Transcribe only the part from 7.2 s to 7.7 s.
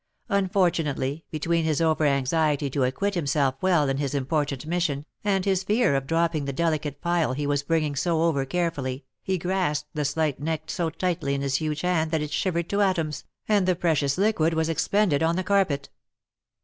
he was